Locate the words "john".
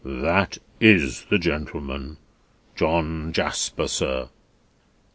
2.75-3.31